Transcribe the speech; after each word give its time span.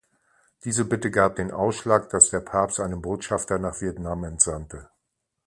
Diese 0.65 0.83
Bitte 0.85 1.11
gab 1.11 1.35
den 1.35 1.51
Ausschlag, 1.51 2.09
dass 2.09 2.31
der 2.31 2.39
Papst 2.39 2.79
einen 2.79 3.03
Botschafter 3.03 3.59
nach 3.59 3.79
Vietnam 3.81 4.23
entsandte. 4.23 4.89